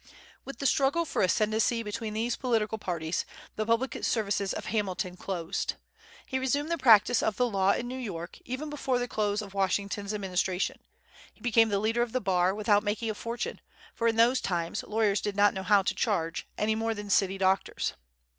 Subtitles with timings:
[0.45, 3.23] With the struggle for ascendency between these political parties,
[3.55, 5.75] the public services of Hamilton closed.
[6.25, 9.53] He resumed the practice of the law in New York, even before the close of
[9.53, 10.79] Washington's administration.
[11.35, 13.61] He became the leader of the Bar, without making a fortune;
[13.93, 17.37] for in those times lawyers did not know how to charge, any more than city
[17.37, 17.93] doctors.